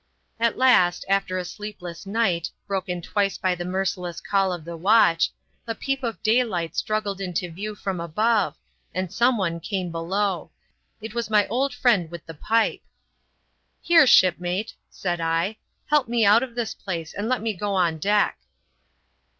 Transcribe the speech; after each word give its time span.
At 0.39 0.57
last, 0.57 1.05
after 1.07 1.37
a 1.37 1.45
sleepless 1.45 2.07
night, 2.07 2.49
broken 2.65 3.03
twice 3.03 3.37
by 3.37 3.53
the 3.53 3.63
merciless 3.65 4.19
call 4.19 4.51
of 4.51 4.65
the 4.65 4.75
watch, 4.75 5.29
a 5.67 5.75
peep 5.75 6.01
of 6.01 6.23
daylight 6.23 6.75
struggled 6.75 7.21
into 7.21 7.51
view 7.51 7.75
from 7.75 7.99
above, 7.99 8.55
and 8.95 9.13
some 9.13 9.37
one 9.37 9.59
came 9.59 9.91
below. 9.91 10.49
It 11.01 11.13
was 11.13 11.29
my 11.29 11.45
old 11.49 11.71
friend 11.71 12.09
with 12.09 12.25
the 12.25 12.33
pipe." 12.33 12.81
Here, 13.83 14.07
shipmate," 14.07 14.73
said 14.89 15.21
I," 15.21 15.57
help 15.91 16.07
me 16.07 16.25
out 16.25 16.41
of 16.41 16.55
this 16.55 16.73
place, 16.73 17.13
and 17.13 17.29
let 17.29 17.43
me 17.43 17.53
go 17.53 17.75
on 17.75 17.99
deck. 17.99 18.39